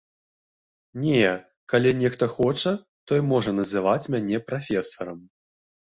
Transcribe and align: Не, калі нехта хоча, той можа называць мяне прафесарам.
Не, 1.03 1.27
калі 1.73 1.91
нехта 2.01 2.29
хоча, 2.37 2.73
той 3.11 3.19
можа 3.31 3.51
называць 3.61 4.09
мяне 4.17 4.37
прафесарам. 4.49 5.19